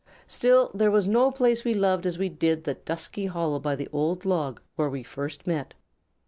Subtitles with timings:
[0.25, 3.87] Still, there was no place we loved as we did the dusky hollow by the
[3.93, 5.75] old log where we first met.